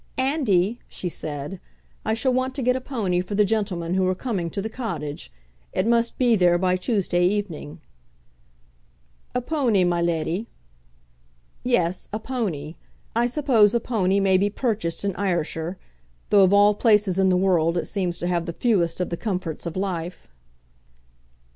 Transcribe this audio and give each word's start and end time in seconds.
"Andy," 0.17 0.79
she 0.87 1.07
said, 1.07 1.59
"I 2.03 2.15
shall 2.15 2.33
want 2.33 2.55
to 2.55 2.63
get 2.63 2.75
a 2.75 2.81
pony 2.81 3.21
for 3.21 3.35
the 3.35 3.45
gentlemen 3.45 3.93
who 3.93 4.07
are 4.07 4.15
coming 4.15 4.49
to 4.49 4.59
the 4.59 4.67
Cottage. 4.67 5.31
It 5.73 5.85
must 5.85 6.17
be 6.17 6.35
there 6.35 6.57
by 6.57 6.75
Tuesday 6.75 7.23
evening." 7.27 7.79
"A 9.35 9.41
pownie, 9.43 9.83
my 9.85 10.01
leddie?" 10.01 10.47
"Yes; 11.63 12.09
a 12.11 12.17
pony. 12.19 12.77
I 13.15 13.27
suppose 13.27 13.75
a 13.75 13.79
pony 13.79 14.19
may 14.19 14.39
be 14.39 14.49
purchased 14.49 15.05
in 15.05 15.15
Ayrshire, 15.19 15.77
though 16.31 16.41
of 16.43 16.51
all 16.51 16.73
places 16.73 17.19
in 17.19 17.29
the 17.29 17.37
world 17.37 17.77
it 17.77 17.85
seems 17.85 18.17
to 18.17 18.27
have 18.27 18.47
the 18.47 18.53
fewest 18.53 18.99
of 18.99 19.11
the 19.11 19.17
comforts 19.17 19.67
of 19.67 19.77
life." 19.77 20.27